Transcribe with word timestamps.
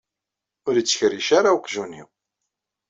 Ur 0.67 0.75
ittkerric 0.77 1.29
ara 1.37 1.55
weqjun-iw. 1.55 2.07